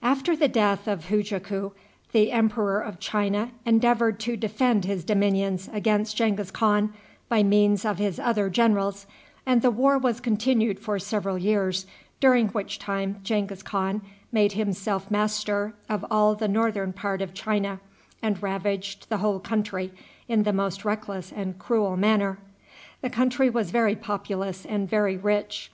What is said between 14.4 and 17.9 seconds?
himself master of all the northern part of China,